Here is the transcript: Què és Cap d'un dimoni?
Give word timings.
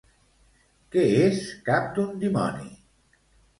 Què 0.95 1.03
és 1.27 1.43
Cap 1.69 1.93
d'un 1.99 2.19
dimoni? 2.27 2.69